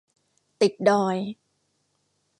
[0.61, 1.17] ติดดอย